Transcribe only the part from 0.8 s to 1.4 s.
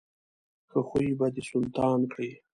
خوی به